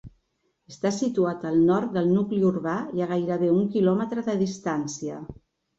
Està 0.71 0.91
situat 0.95 1.45
al 1.51 1.59
nord 1.67 1.93
del 1.99 2.09
nucli 2.15 2.41
urbà 2.53 2.75
i 3.01 3.07
a 3.07 3.11
gairebé 3.15 3.55
un 3.61 3.73
kilòmetre 3.79 4.27
de 4.31 4.41
distància. 4.45 5.25